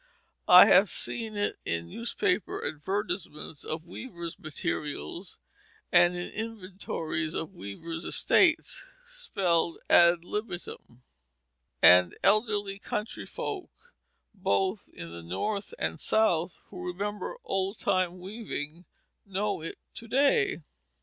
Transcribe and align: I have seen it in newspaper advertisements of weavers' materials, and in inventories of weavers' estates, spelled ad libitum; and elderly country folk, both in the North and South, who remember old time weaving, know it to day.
I 0.47 0.65
have 0.65 0.89
seen 0.89 1.37
it 1.37 1.59
in 1.63 1.87
newspaper 1.87 2.65
advertisements 2.67 3.63
of 3.63 3.85
weavers' 3.85 4.39
materials, 4.39 5.37
and 5.91 6.15
in 6.15 6.31
inventories 6.31 7.35
of 7.35 7.53
weavers' 7.53 8.03
estates, 8.03 8.87
spelled 9.05 9.77
ad 9.91 10.23
libitum; 10.25 11.03
and 11.83 12.17
elderly 12.23 12.79
country 12.79 13.27
folk, 13.27 13.69
both 14.33 14.89
in 14.91 15.11
the 15.11 15.21
North 15.21 15.71
and 15.77 15.99
South, 15.99 16.63
who 16.71 16.83
remember 16.83 17.37
old 17.43 17.77
time 17.77 18.19
weaving, 18.19 18.85
know 19.23 19.61
it 19.61 19.77
to 19.93 20.07
day. 20.07 20.61